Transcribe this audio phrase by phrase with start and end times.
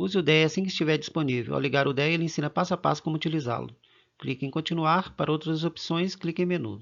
[0.00, 1.54] Use o DEA assim que estiver disponível.
[1.54, 3.74] Ao ligar o DEA, ele ensina passo a passo como utilizá-lo.
[4.16, 5.16] Clique em continuar.
[5.16, 6.80] Para outras opções, clique em menu.